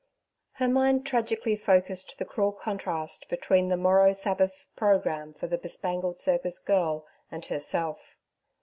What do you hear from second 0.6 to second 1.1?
mind